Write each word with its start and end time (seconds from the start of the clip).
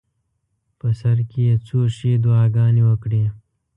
په 0.79 0.87
سر 0.99 1.17
کې 1.29 1.41
یې 1.47 1.55
څو 1.67 1.79
ښې 1.95 2.11
دعاګانې 2.23 2.83
وکړې. 2.89 3.23